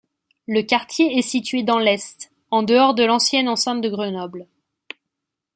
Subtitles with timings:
[0.47, 4.47] Le quartier est situé dans l'Est, en dehors de l'ancienne enceinte de Grenoble.